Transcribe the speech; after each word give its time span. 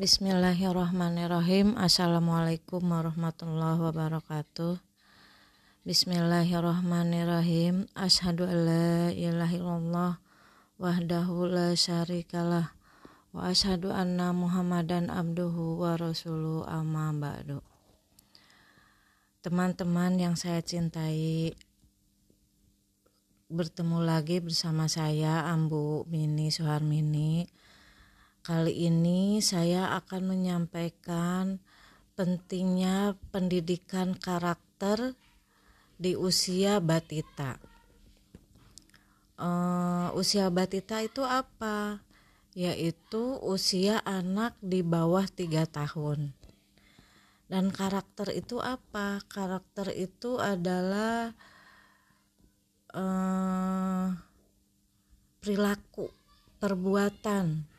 Bismillahirrahmanirrahim. 0.00 1.76
Assalamualaikum 1.76 2.80
warahmatullahi 2.80 3.84
wabarakatuh. 3.84 4.80
Bismillahirrahmanirrahim. 5.84 7.84
Ashadu 7.92 8.48
an 8.48 8.64
la 8.64 9.12
ilaha 9.12 10.16
Wahdahu 10.80 11.52
la 11.52 11.76
syarikalah. 11.76 12.72
Wa 13.36 13.52
ashadu 13.52 13.92
anna 13.92 14.32
muhammadan 14.32 15.12
abduhu 15.12 15.84
wa 15.84 16.00
rasuluh 16.00 16.64
amma 16.64 17.12
ba'du. 17.12 17.60
Teman-teman 19.44 20.16
yang 20.16 20.32
saya 20.32 20.64
cintai 20.64 21.52
Bertemu 23.52 24.00
lagi 24.00 24.40
bersama 24.40 24.88
saya 24.88 25.44
Ambu 25.44 26.08
Mini 26.08 26.48
Suharmini 26.48 27.59
Kali 28.50 28.90
ini 28.90 29.38
saya 29.38 29.94
akan 29.94 30.34
menyampaikan 30.34 31.62
pentingnya 32.18 33.14
pendidikan 33.30 34.18
karakter 34.18 35.14
di 35.94 36.18
usia 36.18 36.82
batita. 36.82 37.62
Uh, 39.38 40.10
usia 40.18 40.50
batita 40.50 40.98
itu 40.98 41.22
apa? 41.22 42.02
Yaitu 42.58 43.38
usia 43.38 44.02
anak 44.02 44.58
di 44.58 44.82
bawah 44.82 45.30
tiga 45.30 45.62
tahun. 45.70 46.34
Dan 47.46 47.70
karakter 47.70 48.34
itu 48.34 48.58
apa? 48.58 49.22
Karakter 49.30 49.94
itu 49.94 50.42
adalah 50.42 51.38
uh, 52.98 54.10
perilaku, 55.38 56.10
perbuatan 56.58 57.69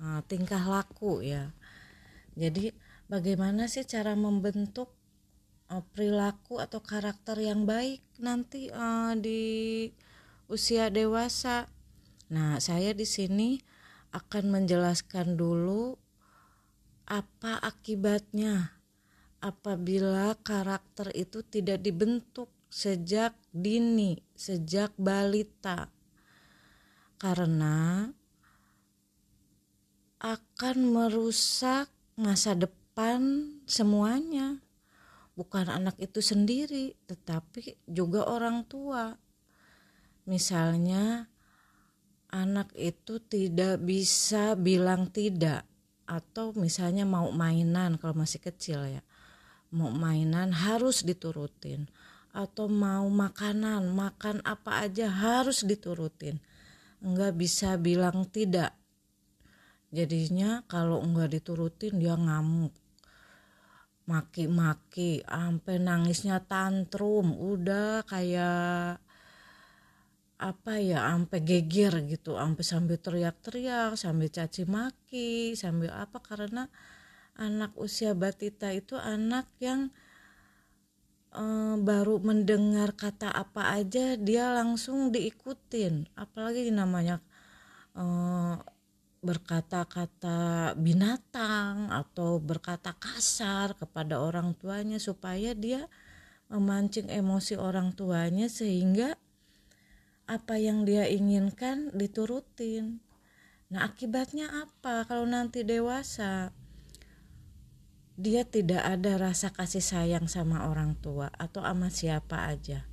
nah, 0.00 0.20
tingkah 0.24 0.62
laku 0.64 1.22
ya 1.22 1.52
jadi 2.36 2.72
bagaimana 3.08 3.68
sih 3.70 3.84
cara 3.88 4.12
membentuk 4.12 4.92
uh, 5.72 5.84
perilaku 5.94 6.60
atau 6.60 6.82
karakter 6.84 7.40
yang 7.40 7.64
baik 7.64 8.04
nanti 8.20 8.68
uh, 8.72 9.16
di 9.16 9.88
usia 10.46 10.88
dewasa 10.92 11.68
nah 12.26 12.58
saya 12.58 12.90
di 12.92 13.06
sini 13.06 13.60
akan 14.10 14.50
menjelaskan 14.50 15.38
dulu 15.38 15.94
apa 17.06 17.62
akibatnya 17.62 18.76
apabila 19.38 20.34
karakter 20.42 21.14
itu 21.14 21.46
tidak 21.46 21.84
dibentuk 21.84 22.50
sejak 22.66 23.32
dini, 23.54 24.18
sejak 24.34 24.92
balita. 24.98 25.88
Karena 27.16 28.10
akan 30.20 30.76
merusak 30.96 31.92
masa 32.16 32.56
depan 32.56 33.52
semuanya. 33.68 34.64
Bukan 35.36 35.68
anak 35.68 36.00
itu 36.00 36.24
sendiri, 36.24 36.96
tetapi 37.04 37.76
juga 37.84 38.24
orang 38.24 38.64
tua. 38.64 39.20
Misalnya, 40.24 41.28
anak 42.32 42.72
itu 42.72 43.20
tidak 43.20 43.84
bisa 43.84 44.56
bilang 44.56 45.12
tidak, 45.12 45.68
atau 46.08 46.56
misalnya 46.56 47.04
mau 47.04 47.28
mainan 47.36 48.00
kalau 48.00 48.16
masih 48.16 48.40
kecil 48.40 48.80
ya, 48.88 49.04
mau 49.68 49.92
mainan 49.92 50.56
harus 50.56 51.04
diturutin, 51.04 51.84
atau 52.32 52.64
mau 52.72 53.04
makanan, 53.04 53.92
makan 53.92 54.40
apa 54.40 54.88
aja 54.88 55.12
harus 55.12 55.68
diturutin, 55.68 56.40
nggak 57.04 57.36
bisa 57.36 57.76
bilang 57.76 58.24
tidak 58.32 58.72
jadinya 59.94 60.62
kalau 60.66 61.02
enggak 61.02 61.38
diturutin 61.38 61.98
dia 62.02 62.14
ngamuk. 62.18 62.74
Maki-maki 64.06 65.26
sampai 65.26 65.76
nangisnya 65.82 66.38
tantrum. 66.46 67.34
Udah 67.34 68.06
kayak 68.06 69.02
apa 70.36 70.72
ya 70.78 71.02
sampai 71.10 71.40
geger 71.42 71.94
gitu. 72.06 72.38
Sampai 72.38 72.64
sambil 72.64 72.96
teriak-teriak 73.02 73.98
sambil 73.98 74.28
caci 74.30 74.62
maki 74.68 75.58
sambil 75.58 75.90
apa. 75.90 76.22
Karena 76.22 76.70
anak 77.34 77.74
usia 77.76 78.14
batita 78.14 78.70
itu 78.70 78.94
anak 78.94 79.50
yang 79.58 79.90
eh, 81.34 81.74
baru 81.82 82.22
mendengar 82.22 82.94
kata 82.94 83.28
apa 83.34 83.74
aja 83.74 84.14
dia 84.14 84.54
langsung 84.54 85.10
diikutin. 85.10 86.14
Apalagi 86.14 86.70
namanya 86.70 87.18
eh, 87.98 88.75
berkata-kata 89.26 90.72
binatang 90.78 91.90
atau 91.90 92.38
berkata 92.38 92.94
kasar 92.94 93.74
kepada 93.74 94.22
orang 94.22 94.54
tuanya 94.54 95.02
supaya 95.02 95.50
dia 95.58 95.90
memancing 96.46 97.10
emosi 97.10 97.58
orang 97.58 97.90
tuanya 97.90 98.46
sehingga 98.46 99.18
apa 100.30 100.58
yang 100.58 100.86
dia 100.86 101.10
inginkan 101.10 101.90
diturutin. 101.90 103.02
Nah, 103.66 103.90
akibatnya 103.90 104.46
apa 104.66 105.02
kalau 105.10 105.26
nanti 105.26 105.66
dewasa? 105.66 106.54
Dia 108.16 108.46
tidak 108.46 108.80
ada 108.80 109.18
rasa 109.18 109.50
kasih 109.50 109.82
sayang 109.82 110.30
sama 110.30 110.70
orang 110.70 110.94
tua 111.02 111.28
atau 111.34 111.66
sama 111.66 111.90
siapa 111.90 112.46
aja. 112.46 112.86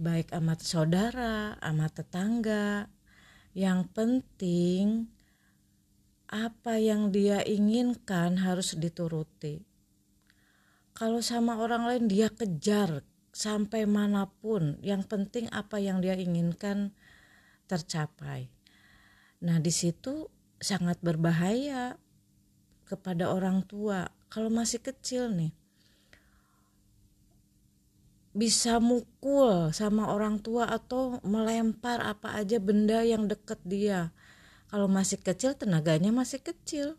Baik 0.00 0.32
amat 0.34 0.64
saudara, 0.64 1.54
amat 1.60 2.02
tetangga, 2.02 2.90
yang 3.52 3.84
penting 3.92 5.12
apa 6.32 6.80
yang 6.80 7.12
dia 7.12 7.44
inginkan 7.44 8.40
harus 8.40 8.72
dituruti. 8.72 9.60
Kalau 10.96 11.20
sama 11.20 11.60
orang 11.60 11.84
lain 11.88 12.04
dia 12.08 12.32
kejar 12.32 13.04
sampai 13.32 13.84
mana 13.84 14.28
pun, 14.28 14.80
yang 14.80 15.04
penting 15.04 15.48
apa 15.52 15.80
yang 15.80 16.00
dia 16.00 16.16
inginkan 16.16 16.92
tercapai. 17.68 18.48
Nah, 19.44 19.60
di 19.60 19.72
situ 19.72 20.28
sangat 20.60 21.00
berbahaya 21.00 21.96
kepada 22.88 23.32
orang 23.32 23.64
tua 23.64 24.12
kalau 24.28 24.52
masih 24.52 24.80
kecil 24.84 25.32
nih 25.32 25.52
bisa 28.32 28.80
mukul 28.80 29.76
sama 29.76 30.08
orang 30.08 30.40
tua 30.40 30.68
atau 30.72 31.20
melempar 31.20 32.00
apa 32.00 32.32
aja 32.40 32.56
benda 32.56 33.04
yang 33.04 33.28
deket 33.28 33.60
dia. 33.64 34.12
Kalau 34.72 34.88
masih 34.88 35.20
kecil 35.20 35.52
tenaganya 35.52 36.08
masih 36.08 36.40
kecil. 36.40 36.96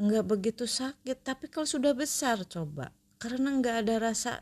Nggak 0.00 0.24
begitu 0.24 0.64
sakit 0.64 1.20
tapi 1.20 1.52
kalau 1.52 1.68
sudah 1.68 1.92
besar 1.92 2.40
coba. 2.48 2.92
Karena 3.20 3.52
nggak 3.52 3.76
ada 3.84 3.94
rasa 4.00 4.40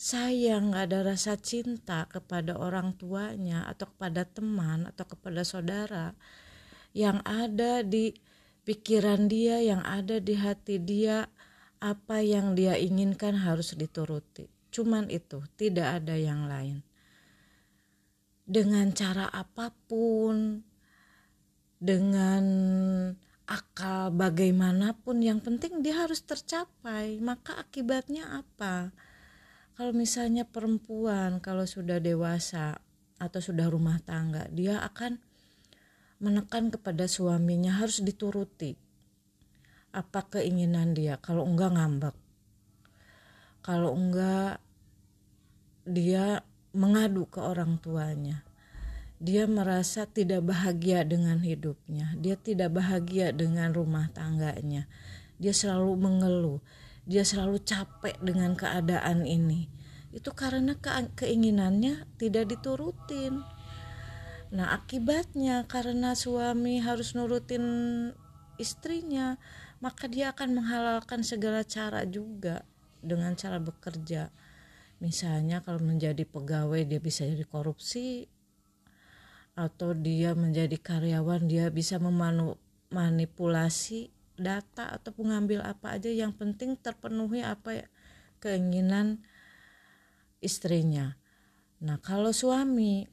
sayang 0.00 0.72
nggak 0.72 0.84
ada 0.88 1.12
rasa 1.12 1.36
cinta 1.36 2.08
kepada 2.08 2.56
orang 2.56 2.96
tuanya 2.96 3.68
atau 3.68 3.92
kepada 3.92 4.24
teman 4.24 4.88
atau 4.88 5.04
kepada 5.04 5.44
saudara 5.44 6.16
yang 6.96 7.20
ada 7.28 7.84
di 7.84 8.16
pikiran 8.64 9.28
dia 9.28 9.60
yang 9.60 9.84
ada 9.84 10.16
di 10.16 10.40
hati 10.40 10.80
dia 10.80 11.28
apa 11.80 12.20
yang 12.20 12.52
dia 12.52 12.76
inginkan 12.76 13.40
harus 13.40 13.72
dituruti. 13.72 14.52
Cuman 14.68 15.08
itu, 15.08 15.40
tidak 15.56 16.04
ada 16.04 16.14
yang 16.14 16.44
lain. 16.46 16.84
Dengan 18.44 18.92
cara 18.92 19.32
apa 19.32 19.72
pun, 19.88 20.60
dengan 21.80 22.44
akal 23.48 24.12
bagaimanapun, 24.12 25.24
yang 25.24 25.40
penting 25.40 25.80
dia 25.80 26.04
harus 26.04 26.20
tercapai. 26.20 27.16
Maka 27.18 27.56
akibatnya 27.56 28.44
apa? 28.44 28.92
Kalau 29.74 29.96
misalnya 29.96 30.44
perempuan, 30.44 31.40
kalau 31.40 31.64
sudah 31.64 31.96
dewasa 31.96 32.76
atau 33.16 33.40
sudah 33.40 33.72
rumah 33.72 33.96
tangga, 34.04 34.44
dia 34.52 34.84
akan 34.84 35.16
menekan 36.20 36.68
kepada 36.68 37.08
suaminya 37.08 37.80
harus 37.80 38.04
dituruti 38.04 38.89
apa 39.90 40.26
keinginan 40.26 40.94
dia? 40.94 41.18
Kalau 41.18 41.42
enggak 41.46 41.74
ngambek. 41.74 42.16
Kalau 43.60 43.92
enggak 43.94 44.62
dia 45.86 46.46
mengadu 46.70 47.26
ke 47.26 47.42
orang 47.42 47.82
tuanya. 47.82 48.46
Dia 49.20 49.44
merasa 49.44 50.08
tidak 50.08 50.48
bahagia 50.48 51.04
dengan 51.04 51.44
hidupnya. 51.44 52.16
Dia 52.16 52.40
tidak 52.40 52.72
bahagia 52.72 53.36
dengan 53.36 53.76
rumah 53.76 54.08
tangganya. 54.16 54.88
Dia 55.36 55.52
selalu 55.52 55.92
mengeluh. 56.00 56.60
Dia 57.04 57.26
selalu 57.26 57.60
capek 57.60 58.16
dengan 58.24 58.56
keadaan 58.56 59.28
ini. 59.28 59.68
Itu 60.08 60.32
karena 60.32 60.72
keinginannya 61.14 62.08
tidak 62.16 62.48
diturutin. 62.48 63.44
Nah 64.50 64.74
akibatnya 64.74 65.68
karena 65.68 66.16
suami 66.16 66.82
harus 66.82 67.14
nurutin 67.14 67.62
istrinya 68.58 69.38
maka 69.80 70.06
dia 70.06 70.32
akan 70.32 70.60
menghalalkan 70.60 71.24
segala 71.24 71.64
cara 71.64 72.04
juga 72.04 72.64
dengan 73.00 73.32
cara 73.34 73.56
bekerja 73.56 74.28
misalnya 75.00 75.64
kalau 75.64 75.80
menjadi 75.80 76.22
pegawai 76.28 76.84
dia 76.84 77.00
bisa 77.00 77.24
jadi 77.24 77.44
korupsi 77.48 78.28
atau 79.56 79.96
dia 79.96 80.36
menjadi 80.36 80.76
karyawan 80.76 81.48
dia 81.48 81.72
bisa 81.72 81.96
memanu 81.96 82.60
manipulasi 82.92 84.12
data 84.40 84.88
atau 84.96 85.12
mengambil 85.20 85.60
apa 85.62 86.00
aja 86.00 86.08
yang 86.08 86.32
penting 86.32 86.74
terpenuhi 86.80 87.44
apa 87.44 87.84
ya, 87.84 87.86
keinginan 88.40 89.20
istrinya. 90.40 91.20
Nah, 91.84 92.00
kalau 92.00 92.32
suami 92.32 93.04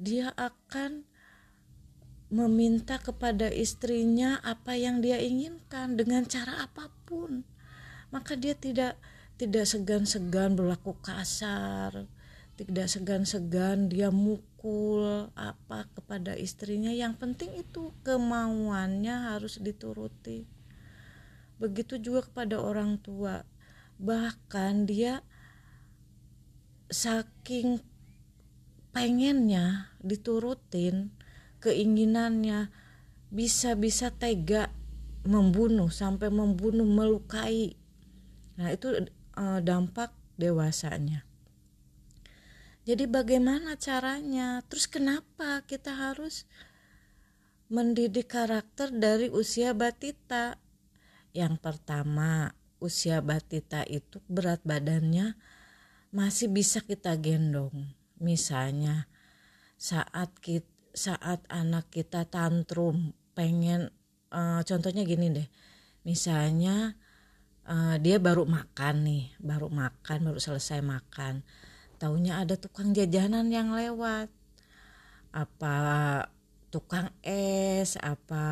dia 0.00 0.32
akan 0.34 1.04
meminta 2.34 2.98
kepada 2.98 3.46
istrinya 3.46 4.42
apa 4.42 4.74
yang 4.74 4.98
dia 4.98 5.22
inginkan 5.22 5.94
dengan 5.94 6.26
cara 6.26 6.66
apa 6.66 6.90
pun. 7.06 7.46
Maka 8.10 8.34
dia 8.34 8.58
tidak 8.58 8.98
tidak 9.38 9.70
segan-segan 9.70 10.58
berlaku 10.58 10.98
kasar, 10.98 12.10
tidak 12.58 12.90
segan-segan 12.90 13.86
dia 13.86 14.10
mukul 14.10 15.30
apa 15.38 15.86
kepada 15.94 16.34
istrinya. 16.34 16.90
Yang 16.90 17.22
penting 17.22 17.50
itu 17.54 17.94
kemauannya 18.02 19.30
harus 19.30 19.62
dituruti. 19.62 20.50
Begitu 21.62 22.02
juga 22.02 22.26
kepada 22.26 22.58
orang 22.58 22.98
tua. 22.98 23.46
Bahkan 24.02 24.90
dia 24.90 25.22
saking 26.90 27.78
pengennya 28.90 29.94
diturutin 30.02 31.14
keinginannya 31.64 32.68
bisa-bisa 33.32 34.12
tega 34.12 34.68
membunuh 35.24 35.88
sampai 35.88 36.28
membunuh 36.28 36.84
melukai. 36.84 37.74
Nah 38.60 38.68
itu 38.70 39.08
uh, 39.34 39.58
dampak 39.64 40.12
dewasanya. 40.36 41.24
Jadi 42.84 43.08
bagaimana 43.08 43.80
caranya? 43.80 44.60
Terus 44.68 44.84
kenapa 44.84 45.64
kita 45.64 45.96
harus 45.96 46.44
mendidik 47.72 48.28
karakter 48.28 48.92
dari 48.92 49.32
usia 49.32 49.72
batita? 49.72 50.60
Yang 51.32 51.64
pertama 51.64 52.52
usia 52.84 53.24
batita 53.24 53.88
itu 53.88 54.20
berat 54.28 54.60
badannya 54.68 55.32
masih 56.12 56.52
bisa 56.52 56.84
kita 56.84 57.16
gendong. 57.16 57.96
Misalnya 58.20 59.08
saat 59.80 60.36
kita 60.38 60.73
saat 60.94 61.42
anak 61.50 61.90
kita 61.90 62.22
tantrum 62.30 63.12
pengen 63.34 63.90
uh, 64.30 64.62
contohnya 64.62 65.02
gini 65.02 65.34
deh. 65.34 65.48
Misalnya 66.06 66.94
uh, 67.66 67.98
dia 67.98 68.22
baru 68.22 68.46
makan 68.46 69.02
nih 69.02 69.24
baru 69.42 69.68
makan 69.68 70.30
baru 70.30 70.38
selesai 70.38 70.78
makan. 70.80 71.42
Taunya 71.98 72.46
ada 72.46 72.54
tukang 72.54 72.94
jajanan 72.94 73.50
yang 73.50 73.74
lewat. 73.74 74.30
Apa 75.34 75.76
tukang 76.70 77.10
es 77.26 77.98
apa 77.98 78.46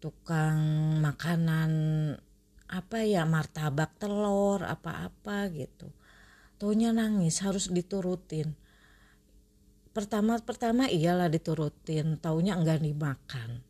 tukang 0.00 0.56
makanan 1.04 1.72
apa 2.64 3.04
ya 3.04 3.28
martabak 3.28 3.92
telur 4.00 4.64
apa-apa 4.64 5.52
gitu. 5.52 5.92
Taunya 6.56 6.96
nangis 6.96 7.44
harus 7.44 7.68
diturutin 7.68 8.56
pertama-pertama 9.90 10.86
iyalah 10.86 11.26
diturutin 11.26 12.18
taunya 12.22 12.54
enggak 12.54 12.82
dimakan. 12.82 13.62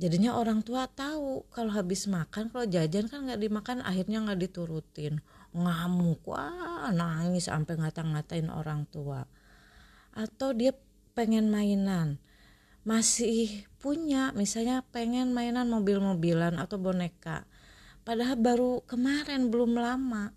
Jadinya 0.00 0.40
orang 0.40 0.64
tua 0.64 0.88
tahu 0.88 1.44
kalau 1.52 1.76
habis 1.76 2.08
makan 2.08 2.48
kalau 2.48 2.64
jajan 2.64 3.04
kan 3.04 3.28
nggak 3.28 3.36
dimakan 3.36 3.84
akhirnya 3.84 4.24
nggak 4.24 4.40
diturutin. 4.48 5.20
Ngamuk 5.52 6.24
wah 6.24 6.88
nangis 6.88 7.52
sampai 7.52 7.76
ngata-ngatain 7.76 8.48
orang 8.48 8.88
tua. 8.88 9.28
Atau 10.16 10.56
dia 10.56 10.72
pengen 11.12 11.52
mainan. 11.52 12.16
Masih 12.80 13.68
punya 13.76 14.32
misalnya 14.32 14.80
pengen 14.88 15.36
mainan 15.36 15.68
mobil-mobilan 15.68 16.56
atau 16.56 16.80
boneka. 16.80 17.44
Padahal 18.00 18.40
baru 18.40 18.80
kemarin 18.88 19.52
belum 19.52 19.76
lama. 19.76 20.32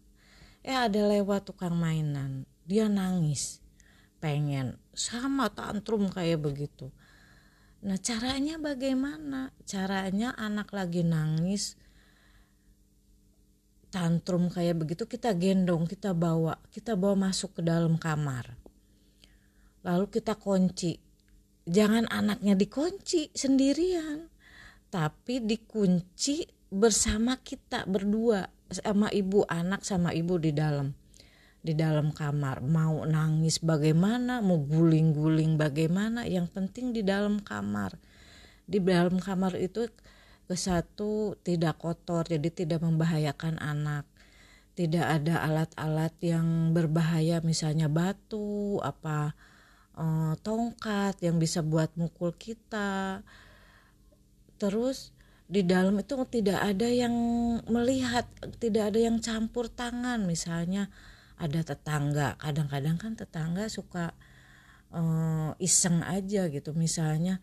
Eh 0.59 0.75
ada 0.75 1.07
lewat 1.07 1.47
tukang 1.47 1.79
mainan. 1.79 2.43
Dia 2.67 2.91
nangis 2.91 3.62
pengen. 4.23 4.79
Sama 4.95 5.51
tantrum 5.51 6.07
kayak 6.07 6.39
begitu. 6.39 6.87
Nah 7.83 7.99
caranya 7.99 8.55
bagaimana? 8.55 9.51
Caranya 9.67 10.31
anak 10.39 10.71
lagi 10.71 11.03
nangis 11.03 11.75
tantrum 13.91 14.49
kayak 14.49 14.81
begitu 14.81 15.05
kita 15.05 15.37
gendong 15.37 15.85
kita 15.85 16.17
bawa 16.17 16.57
kita 16.73 16.95
bawa 16.95 17.29
masuk 17.29 17.59
ke 17.59 17.61
dalam 17.67 17.99
kamar. 17.99 18.55
Lalu 19.83 20.07
kita 20.07 20.39
kunci. 20.39 20.95
Jangan 21.67 22.07
anaknya 22.07 22.55
dikunci 22.55 23.35
sendirian 23.35 24.31
tapi 24.93 25.43
dikunci 25.43 26.45
bersama 26.69 27.41
kita 27.41 27.85
berdua 27.89 28.45
sama 28.69 29.09
ibu 29.09 29.41
anak 29.49 29.81
sama 29.81 30.13
ibu 30.13 30.37
di 30.37 30.53
dalam 30.53 30.93
di 31.63 31.73
dalam 31.73 32.11
kamar. 32.11 32.59
Mau 32.59 33.07
nangis 33.07 33.63
bagaimana 33.63 34.43
mau 34.43 34.59
guling-guling 34.59 35.55
bagaimana 35.55 36.27
yang 36.27 36.45
penting 36.51 36.91
di 36.91 37.01
dalam 37.01 37.39
kamar. 37.39 37.95
Di 38.67 38.83
dalam 38.83 39.17
kamar 39.17 39.55
itu 39.55 39.87
ke 40.43 40.55
satu 40.59 41.39
tidak 41.39 41.79
kotor 41.79 42.27
jadi 42.27 42.51
tidak 42.51 42.83
membahayakan 42.83 43.57
anak. 43.63 44.03
Tidak 44.75 45.05
ada 45.05 45.39
alat-alat 45.47 46.13
yang 46.19 46.75
berbahaya 46.75 47.39
misalnya 47.39 47.87
batu 47.87 48.83
apa 48.83 49.31
eh, 49.95 50.33
tongkat 50.43 51.23
yang 51.23 51.39
bisa 51.39 51.63
buat 51.63 51.95
mukul 51.95 52.35
kita. 52.35 53.23
Terus 54.59 55.15
di 55.47 55.63
dalam 55.63 55.95
itu 56.01 56.17
tidak 56.27 56.59
ada 56.59 56.87
yang 56.89 57.13
melihat 57.69 58.27
tidak 58.57 58.91
ada 58.91 58.99
yang 58.99 59.21
campur 59.21 59.69
tangan 59.69 60.25
misalnya 60.25 60.89
ada 61.37 61.61
tetangga. 61.65 62.37
Kadang-kadang 62.37 62.97
kan 63.01 63.13
tetangga 63.17 63.67
suka 63.69 64.13
uh, 64.93 65.51
iseng 65.57 66.05
aja 66.05 66.47
gitu. 66.49 66.71
Misalnya 66.77 67.41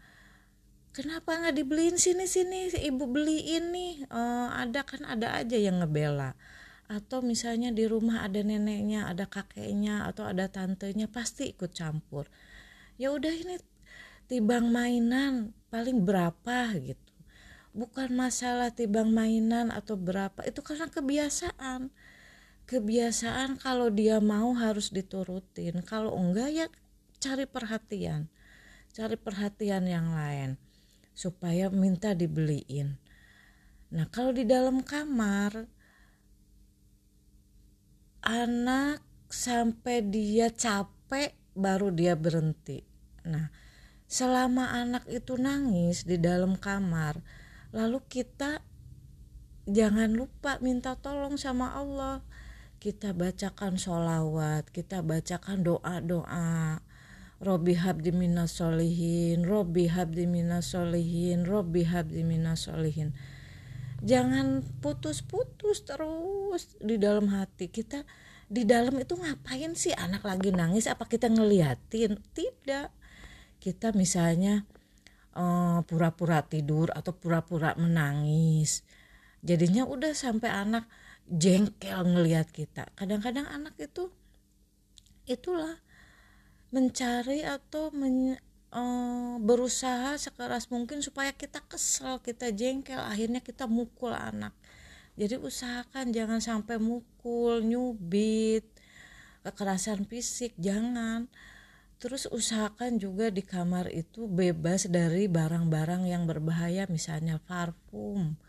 kenapa 0.95 1.39
nggak 1.39 1.57
dibeliin 1.59 1.99
sini 1.99 2.27
sini? 2.27 2.71
Ibu 2.71 3.05
beliin 3.11 3.75
nih 3.75 3.95
uh, 4.11 4.55
ada 4.55 4.87
kan 4.87 5.03
ada 5.07 5.35
aja 5.39 5.59
yang 5.59 5.83
ngebela. 5.83 6.39
Atau 6.91 7.23
misalnya 7.23 7.71
di 7.71 7.87
rumah 7.87 8.27
ada 8.27 8.43
neneknya 8.43 9.07
ada 9.07 9.27
kakeknya 9.31 10.11
atau 10.11 10.27
ada 10.27 10.51
tantenya 10.51 11.07
pasti 11.07 11.55
ikut 11.55 11.71
campur. 11.71 12.27
Ya 12.99 13.15
udah 13.15 13.31
ini 13.31 13.59
tibang 14.27 14.71
mainan 14.75 15.55
paling 15.71 16.03
berapa 16.03 16.75
gitu. 16.83 17.11
Bukan 17.71 18.11
masalah 18.19 18.75
tibang 18.75 19.15
mainan 19.15 19.71
atau 19.71 19.95
berapa 19.95 20.43
itu 20.43 20.59
karena 20.59 20.91
kebiasaan 20.91 21.95
kebiasaan 22.71 23.59
kalau 23.59 23.91
dia 23.91 24.23
mau 24.23 24.55
harus 24.55 24.95
diturutin. 24.95 25.83
Kalau 25.83 26.15
enggak 26.15 26.49
ya 26.55 26.67
cari 27.19 27.51
perhatian. 27.51 28.31
Cari 28.95 29.19
perhatian 29.19 29.91
yang 29.91 30.15
lain 30.15 30.55
supaya 31.11 31.67
minta 31.75 32.15
dibeliin. 32.15 32.95
Nah 33.91 34.07
kalau 34.15 34.31
di 34.31 34.47
dalam 34.47 34.87
kamar 34.87 35.67
anak 38.23 39.03
sampai 39.27 40.07
dia 40.07 40.55
capek 40.55 41.35
baru 41.59 41.91
dia 41.91 42.15
berhenti. 42.15 42.87
Nah 43.27 43.51
selama 44.07 44.75
anak 44.75 45.07
itu 45.11 45.39
nangis 45.39 46.03
di 46.03 46.19
dalam 46.19 46.59
kamar 46.59 47.23
lalu 47.71 48.03
kita 48.11 48.59
jangan 49.71 50.11
lupa 50.11 50.59
minta 50.59 50.99
tolong 50.99 51.39
sama 51.39 51.79
Allah 51.79 52.27
kita 52.81 53.13
bacakan 53.13 53.77
sholawat 53.77 54.73
kita 54.73 55.05
bacakan 55.05 55.61
doa-doa. 55.61 56.81
Robi 57.41 57.73
habdi 57.73 58.13
minas 58.13 58.61
solihin 58.61 59.49
Robi 59.49 59.89
habdi 59.89 60.29
minas 60.29 60.77
solihin 60.77 61.49
Robi 61.49 61.89
habdi 61.89 62.21
minas 62.21 62.69
solihin 62.69 63.17
jangan 64.01 64.65
putus-putus 64.81 65.85
terus 65.85 66.77
di 66.81 66.97
dalam 66.97 67.29
hati 67.33 67.69
kita. 67.69 68.05
Di 68.51 68.67
dalam 68.67 68.99
itu 68.99 69.15
ngapain 69.15 69.79
sih 69.79 69.95
anak 69.95 70.27
lagi 70.27 70.51
nangis? 70.51 70.91
Apa 70.91 71.07
kita 71.07 71.31
ngeliatin? 71.31 72.19
Tidak. 72.35 72.89
Kita 73.63 73.95
misalnya 73.95 74.67
pura 75.31 75.79
eh, 75.79 75.81
pura-pura 75.87 76.39
tidur 76.43 76.91
atau 76.91 77.15
pura-pura 77.15 77.79
menangis. 77.79 78.83
Jadinya 79.47 79.87
udah 79.87 80.13
sampai 80.13 80.51
anak 80.51 80.91
jengkel 81.31 82.03
ngelihat 82.03 82.51
kita. 82.51 82.91
Kadang-kadang 82.99 83.47
anak 83.47 83.79
itu 83.79 84.11
itulah 85.31 85.79
mencari 86.75 87.47
atau 87.47 87.95
men, 87.95 88.35
uh, 88.75 89.39
berusaha 89.39 90.19
sekeras 90.19 90.67
mungkin 90.71 91.03
supaya 91.03 91.31
kita 91.31 91.63
kesel 91.71 92.19
kita 92.19 92.51
jengkel 92.51 92.99
akhirnya 92.99 93.39
kita 93.39 93.71
mukul 93.71 94.11
anak. 94.11 94.55
Jadi 95.15 95.39
usahakan 95.39 96.11
jangan 96.11 96.43
sampai 96.43 96.83
mukul 96.83 97.63
nyubit 97.63 98.67
kekerasan 99.47 100.07
fisik 100.11 100.55
jangan. 100.59 101.31
Terus 102.01 102.25
usahakan 102.33 102.97
juga 102.97 103.29
di 103.29 103.45
kamar 103.45 103.93
itu 103.93 104.25
bebas 104.25 104.89
dari 104.89 105.29
barang-barang 105.29 106.09
yang 106.09 106.25
berbahaya 106.25 106.89
misalnya 106.89 107.37
parfum 107.45 108.41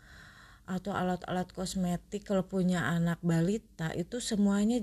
atau 0.66 0.94
alat-alat 0.94 1.50
kosmetik 1.50 2.22
kalau 2.22 2.46
punya 2.46 2.86
anak 2.86 3.18
balita 3.20 3.90
itu 3.98 4.22
semuanya 4.22 4.78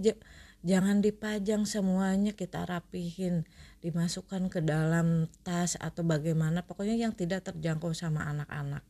jangan 0.60 1.00
dipajang 1.00 1.64
semuanya 1.64 2.36
kita 2.36 2.68
rapihin 2.68 3.48
dimasukkan 3.80 4.52
ke 4.52 4.60
dalam 4.60 5.32
tas 5.48 5.80
atau 5.80 6.04
bagaimana 6.04 6.68
pokoknya 6.68 7.00
yang 7.00 7.16
tidak 7.16 7.48
terjangkau 7.48 7.96
sama 7.96 8.28
anak-anak. 8.28 8.84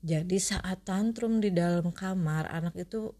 Jadi 0.00 0.38
saat 0.40 0.80
tantrum 0.86 1.42
di 1.42 1.52
dalam 1.52 1.92
kamar 1.92 2.48
anak 2.48 2.72
itu 2.78 3.12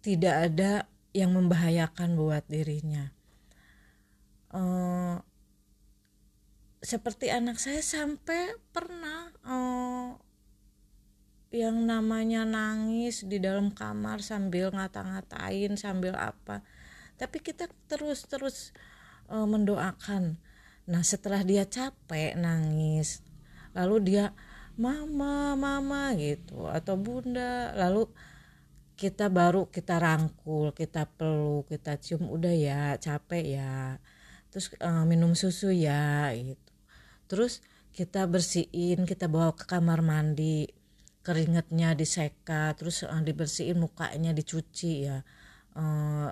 tidak 0.00 0.48
ada 0.48 0.88
yang 1.12 1.36
membahayakan 1.36 2.16
buat 2.16 2.46
dirinya. 2.48 3.12
Uh, 4.52 5.20
seperti 6.82 7.28
anak 7.28 7.60
saya 7.60 7.84
sampai 7.84 8.58
pernah 8.74 9.30
uh, 9.46 10.16
yang 11.52 11.84
namanya 11.84 12.48
nangis 12.48 13.28
di 13.28 13.36
dalam 13.36 13.76
kamar 13.76 14.24
sambil 14.24 14.72
ngata-ngatain 14.72 15.76
sambil 15.76 16.16
apa. 16.16 16.64
Tapi 17.20 17.44
kita 17.44 17.68
terus 17.92 18.24
terus 18.24 18.72
e, 19.28 19.36
mendoakan. 19.36 20.40
Nah 20.88 21.02
setelah 21.04 21.44
dia 21.44 21.68
capek 21.68 22.40
nangis 22.40 23.20
lalu 23.76 24.16
dia 24.16 24.32
mama 24.80 25.52
mama 25.52 26.16
gitu 26.16 26.68
atau 26.68 26.96
bunda 26.96 27.76
lalu 27.76 28.08
kita 28.96 29.28
baru 29.28 29.68
kita 29.68 30.00
rangkul 30.00 30.72
kita 30.72 31.08
peluk 31.16 31.68
kita 31.68 31.96
cium 32.00 32.28
udah 32.28 32.52
ya 32.52 32.96
capek 32.96 33.44
ya 33.60 34.00
terus 34.48 34.72
e, 34.80 34.90
minum 35.04 35.36
susu 35.36 35.68
ya 35.68 36.32
gitu. 36.32 36.72
Terus 37.28 37.60
kita 37.92 38.24
bersihin 38.24 39.04
kita 39.04 39.28
bawa 39.28 39.52
ke 39.52 39.68
kamar 39.68 40.00
mandi 40.00 40.80
keringetnya 41.22 41.94
diseka 41.94 42.74
terus 42.78 43.06
uh, 43.06 43.22
dibersihin 43.22 43.78
mukanya 43.78 44.34
dicuci 44.34 44.92
ya. 45.06 45.24
Uh, 45.72 46.28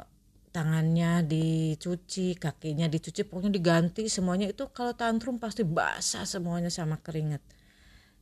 tangannya 0.50 1.22
dicuci 1.24 2.34
kakinya 2.36 2.90
dicuci 2.90 3.22
pokoknya 3.24 3.50
diganti 3.54 4.10
semuanya. 4.10 4.50
Itu 4.50 4.68
kalau 4.74 4.92
tantrum 4.98 5.38
pasti 5.38 5.62
basah 5.62 6.26
semuanya 6.26 6.68
sama 6.68 6.98
keringet 7.00 7.40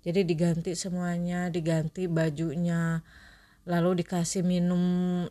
jadi 0.08 0.22
diganti 0.22 0.78
semuanya 0.78 1.50
diganti 1.50 2.06
bajunya 2.06 3.02
lalu 3.66 4.00
dikasih 4.00 4.46
minum 4.46 4.82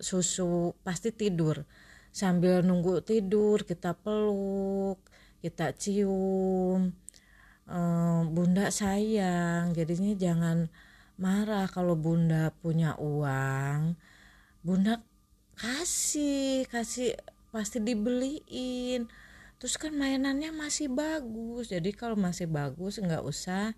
susu 0.03 0.75
pasti 0.83 1.15
tidur. 1.15 1.63
Sambil 2.11 2.61
nunggu 2.61 3.01
tidur 3.01 3.63
kita 3.63 3.95
peluk 3.95 4.99
kita 5.39 5.71
cium. 5.73 6.91
Uh, 7.67 8.23
bunda 8.31 8.71
sayang 8.71 9.75
jadinya 9.75 10.15
jangan 10.15 10.57
marah 11.17 11.65
kalau 11.69 11.97
bunda 11.97 12.53
punya 12.61 12.93
uang 13.01 13.97
bunda 14.61 15.01
kasih 15.57 16.69
kasih 16.69 17.17
pasti 17.49 17.81
dibeliin. 17.81 19.09
Terus 19.57 19.81
kan 19.81 19.89
mainannya 19.97 20.53
masih 20.53 20.93
bagus 20.93 21.73
jadi 21.73 21.89
kalau 21.97 22.13
masih 22.13 22.45
bagus 22.45 23.01
nggak 23.01 23.25
usah 23.25 23.73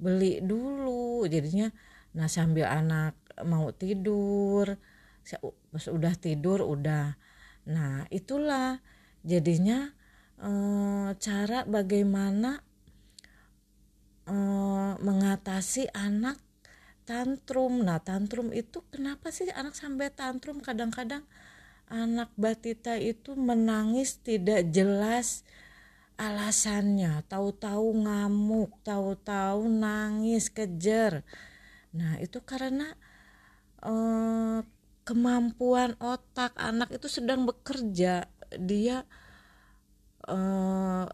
beli 0.00 0.40
dulu. 0.40 1.28
Jadinya 1.28 1.68
nah 2.16 2.28
sambil 2.28 2.68
anak 2.68 3.16
mau 3.44 3.72
tidur 3.72 4.80
pas 5.68 5.84
udah 5.88 6.14
tidur 6.16 6.64
udah. 6.64 7.20
Nah 7.68 8.08
itulah 8.08 8.80
jadinya 9.20 9.92
e, 10.40 10.50
cara 11.20 11.68
bagaimana 11.68 12.64
e, 14.26 14.36
mengatasi 14.98 15.92
anak 15.94 16.40
tantrum. 17.04 17.82
Nah 17.86 17.98
tantrum 18.02 18.50
itu 18.54 18.82
kenapa 18.92 19.34
sih 19.34 19.50
anak 19.52 19.74
sampai 19.74 20.08
tantrum? 20.12 20.62
Kadang-kadang 20.62 21.24
anak 21.92 22.32
batita 22.40 22.96
itu 22.96 23.36
menangis 23.36 24.18
tidak 24.22 24.70
jelas 24.72 25.44
alasannya. 26.16 27.24
Tahu-tahu 27.28 28.06
ngamuk 28.06 28.72
tahu-tahu 28.86 29.68
nangis 29.68 30.48
kejer. 30.48 31.26
Nah 31.92 32.16
itu 32.22 32.38
karena 32.40 32.94
eh, 33.84 34.60
kemampuan 35.02 35.98
otak 35.98 36.54
anak 36.56 36.94
itu 36.94 37.08
sedang 37.10 37.44
bekerja. 37.48 38.30
Dia 38.56 39.04
eh, 40.28 41.06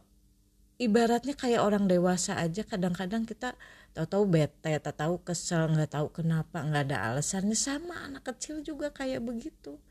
ibaratnya 0.78 1.34
kayak 1.34 1.62
orang 1.64 1.84
dewasa 1.90 2.38
aja. 2.38 2.62
Kadang-kadang 2.62 3.26
kita 3.26 3.58
tahu-tahu 3.98 4.24
bete 4.30 4.78
tahu-tahu 4.78 5.26
kesel 5.26 5.74
nggak 5.74 5.98
tahu 5.98 6.06
kenapa 6.14 6.62
nggak 6.62 6.86
ada 6.86 7.10
alasannya. 7.10 7.58
Sama 7.58 8.06
anak 8.06 8.30
kecil 8.30 8.62
juga 8.62 8.94
kayak 8.94 9.26
begitu. 9.26 9.82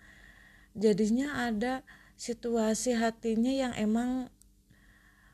Jadinya 0.71 1.51
ada 1.51 1.83
situasi 2.15 2.95
hatinya 2.95 3.51
yang 3.51 3.75
emang 3.75 4.31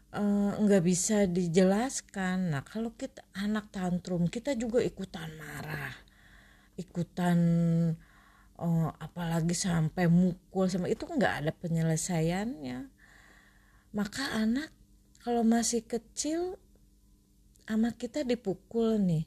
eh, 0.10 0.51
nggak 0.58 0.82
uh, 0.82 0.86
bisa 0.89 1.30
dijelaskan. 1.30 2.50
Nah 2.50 2.65
kalau 2.65 2.89
kita 2.98 3.22
anak 3.38 3.70
tantrum 3.70 4.25
kita 4.25 4.58
juga 4.58 4.82
ikutan 4.82 5.30
marah. 5.38 5.94
Ikutan 6.74 7.38
uh, 8.58 8.89
apalagi 8.98 9.53
sampai 9.53 10.10
mukul 10.10 10.65
sama 10.65 10.89
itu 10.89 11.06
nggak 11.06 11.46
ada 11.46 11.51
penyelesaiannya. 11.53 12.89
Maka 13.94 14.24
anak 14.42 14.74
kalau 15.22 15.46
masih 15.46 15.86
kecil 15.86 16.58
anak 17.67 18.00
kita 18.00 18.25
dipukul 18.27 19.00
nih. 19.00 19.25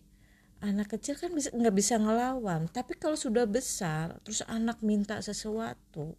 Anak 0.64 0.96
kecil 0.96 1.20
kan 1.20 1.30
bisa 1.36 1.52
nggak 1.52 1.76
bisa 1.76 2.00
ngelawan. 2.00 2.66
Tapi 2.72 2.96
kalau 2.96 3.14
sudah 3.14 3.44
besar 3.44 4.16
terus 4.24 4.40
anak 4.48 4.80
minta 4.80 5.20
sesuatu 5.20 6.16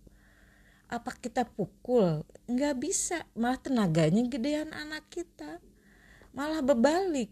apa 0.88 1.12
kita 1.20 1.44
pukul? 1.44 2.24
Nggak 2.48 2.76
bisa. 2.80 3.28
Malah 3.36 3.60
tenaganya 3.60 4.24
gedean 4.28 4.72
anak 4.72 5.08
kita. 5.12 5.60
Malah 6.32 6.64
berbalik 6.64 7.32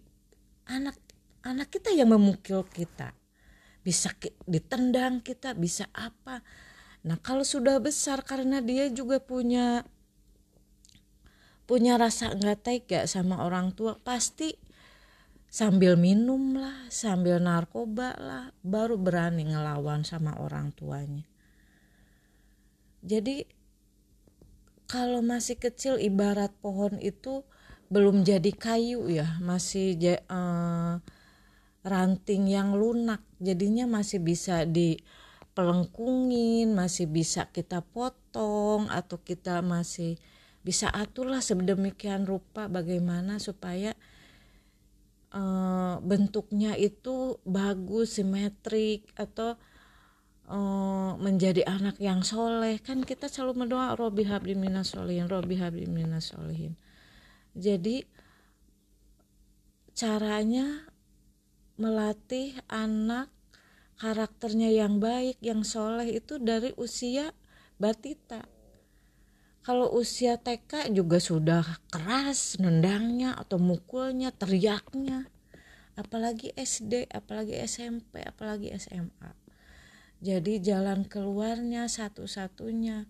anak 0.68 1.00
anak 1.46 1.72
kita 1.72 1.96
yang 1.96 2.12
memukul 2.12 2.68
kita. 2.68 3.16
Bisa 3.86 4.12
ditendang 4.44 5.24
kita 5.24 5.56
bisa 5.56 5.88
apa. 5.96 6.44
Nah 7.06 7.16
kalau 7.22 7.46
sudah 7.48 7.80
besar 7.80 8.26
karena 8.26 8.60
dia 8.60 8.90
juga 8.92 9.22
punya 9.22 9.86
punya 11.66 11.98
rasa 11.98 12.34
nggak 12.34 12.60
tega 12.62 13.02
sama 13.10 13.42
orang 13.42 13.74
tua 13.74 13.98
pasti 14.06 14.54
sambil 15.56 15.96
minum 15.96 16.60
lah, 16.60 16.92
sambil 16.92 17.40
narkoba 17.40 18.12
lah, 18.20 18.52
baru 18.60 19.00
berani 19.00 19.48
ngelawan 19.48 20.04
sama 20.04 20.36
orang 20.36 20.76
tuanya. 20.76 21.24
Jadi 23.00 23.48
kalau 24.84 25.24
masih 25.24 25.56
kecil 25.56 25.96
ibarat 25.96 26.52
pohon 26.60 27.00
itu 27.00 27.48
belum 27.88 28.28
jadi 28.28 28.52
kayu 28.52 29.08
ya, 29.08 29.40
masih 29.40 29.96
uh, 30.28 31.00
ranting 31.88 32.52
yang 32.52 32.76
lunak, 32.76 33.24
jadinya 33.40 33.88
masih 33.88 34.20
bisa 34.20 34.68
dipelengkungin, 34.68 36.76
masih 36.76 37.08
bisa 37.08 37.48
kita 37.56 37.80
potong 37.80 38.92
atau 38.92 39.24
kita 39.24 39.64
masih 39.64 40.20
bisa 40.68 40.92
aturlah 40.92 41.40
sedemikian 41.40 42.28
rupa 42.28 42.68
bagaimana 42.68 43.40
supaya 43.40 43.96
uh, 45.36 46.00
bentuknya 46.00 46.80
itu 46.80 47.38
bagus 47.44 48.18
simetrik 48.18 49.12
atau 49.20 49.60
uh, 50.48 51.20
menjadi 51.20 51.68
anak 51.68 52.00
yang 52.00 52.24
soleh. 52.24 52.80
Kan 52.80 53.04
kita 53.04 53.28
selalu 53.28 53.68
mendoa 53.68 54.00
Robi 54.00 54.24
habli 54.26 54.56
minas 54.56 54.96
solihin 54.96 55.28
Robi 55.28 55.60
habli 55.60 55.86
jadi 57.56 58.04
caranya 59.96 60.92
melatih 61.80 62.60
anak 62.68 63.32
karakternya 63.96 64.76
yang 64.76 65.00
baik 65.00 65.40
yang 65.40 65.64
soleh 65.64 66.20
itu 66.20 66.36
dari 66.36 66.76
usia 66.76 67.32
batita 67.80 68.44
kalau 69.66 69.90
usia 69.98 70.38
TK 70.38 70.94
juga 70.94 71.18
sudah 71.18 71.66
keras 71.90 72.62
nendangnya 72.62 73.34
atau 73.34 73.58
mukulnya 73.58 74.30
teriaknya. 74.30 75.26
Apalagi 75.98 76.54
SD 76.54 77.10
apalagi 77.10 77.58
SMP 77.66 78.22
apalagi 78.22 78.70
SMA 78.78 79.46
jadi 80.24 80.58
jalan 80.58 81.06
keluarnya 81.06 81.86
satu-satunya. 81.92 83.06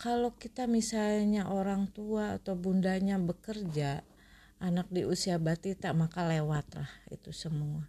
Kalau 0.00 0.32
kita 0.34 0.64
misalnya 0.64 1.52
orang 1.52 1.92
tua 1.92 2.40
atau 2.40 2.56
bundanya 2.56 3.20
bekerja 3.20 4.00
anak 4.58 4.88
di 4.88 5.04
usia 5.04 5.36
batita 5.36 5.92
maka 5.92 6.24
lewatlah 6.24 6.88
itu 7.12 7.30
semua. 7.36 7.84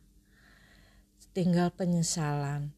Tinggal 1.31 1.71
penyesalan 1.71 2.75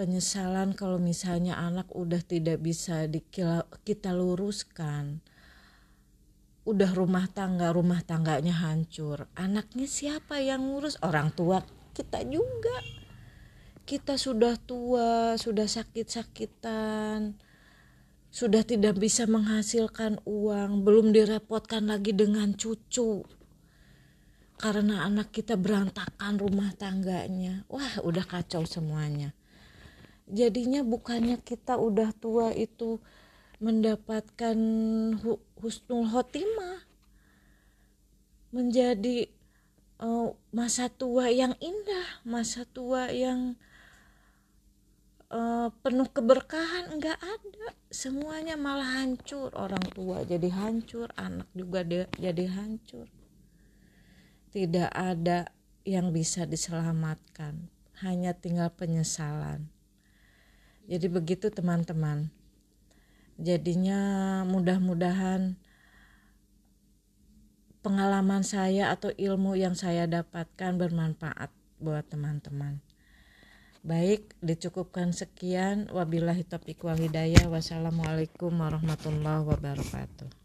penyesalan 0.00 0.72
kalau 0.72 0.96
misalnya 0.96 1.60
anak 1.60 1.92
udah 1.92 2.24
tidak 2.24 2.64
bisa 2.64 3.04
dikila, 3.04 3.68
kita 3.84 4.16
luruskan. 4.16 5.20
Udah 6.64 6.96
rumah 6.96 7.28
tangga 7.28 7.68
rumah 7.68 8.00
tangganya 8.00 8.64
hancur. 8.64 9.28
Anaknya 9.36 9.84
siapa 9.84 10.40
yang 10.40 10.64
ngurus? 10.72 10.96
Orang 11.04 11.36
tua 11.36 11.60
kita 11.92 12.24
juga. 12.24 12.80
Kita 13.84 14.16
sudah 14.16 14.56
tua 14.56 15.36
sudah 15.36 15.68
sakit-sakitan 15.68 17.36
sudah 18.30 18.62
tidak 18.62 18.94
bisa 18.96 19.26
menghasilkan 19.26 20.22
uang 20.22 20.86
belum 20.86 21.12
direpotkan 21.12 21.92
lagi 21.92 22.16
dengan 22.16 22.56
cucu. 22.56 23.20
Karena 24.56 25.04
anak 25.04 25.34
kita 25.34 25.60
berantakan 25.60 26.40
rumah 26.40 26.72
tangganya. 26.72 27.68
Wah 27.68 28.00
udah 28.00 28.24
kacau 28.24 28.64
semuanya 28.64 29.36
jadinya 30.30 30.86
bukannya 30.86 31.42
kita 31.42 31.76
udah 31.76 32.14
tua 32.16 32.54
itu 32.54 33.02
mendapatkan 33.60 34.56
husnul 35.60 36.08
khotimah 36.08 36.88
menjadi 38.50 39.28
uh, 40.00 40.32
masa 40.50 40.88
tua 40.88 41.28
yang 41.28 41.54
indah 41.60 42.24
masa 42.24 42.64
tua 42.64 43.12
yang 43.12 43.54
uh, 45.30 45.68
penuh 45.84 46.08
keberkahan 46.10 46.90
enggak 46.90 47.18
ada. 47.20 47.66
Semuanya 47.90 48.58
malah 48.58 49.02
hancur. 49.02 49.54
Orang 49.54 49.82
tua 49.94 50.26
jadi 50.26 50.50
hancur 50.50 51.12
anak 51.14 51.46
juga 51.54 51.86
dia 51.86 52.04
jadi 52.18 52.50
hancur. 52.50 53.06
Tidak 54.50 54.90
ada 54.90 55.46
yang 55.86 56.10
bisa 56.10 56.48
diselamatkan. 56.48 57.70
Hanya 58.00 58.32
tinggal 58.32 58.72
penyesalan 58.72 59.68
jadi 60.90 61.06
begitu 61.06 61.54
teman-teman. 61.54 62.34
Jadinya 63.38 64.42
mudah-mudahan 64.42 65.54
pengalaman 67.80 68.42
saya 68.42 68.90
atau 68.90 69.14
ilmu 69.14 69.54
yang 69.54 69.78
saya 69.78 70.10
dapatkan 70.10 70.74
bermanfaat 70.74 71.54
buat 71.78 72.10
teman-teman. 72.10 72.82
Baik 73.86 74.34
dicukupkan 74.42 75.14
sekian. 75.14 75.86
Wabillahi 75.94 76.42
taufiq 76.42 76.82
wal 76.82 76.98
hidayah. 76.98 77.46
Wassalamualaikum 77.46 78.50
warahmatullahi 78.50 79.46
wabarakatuh 79.46 80.40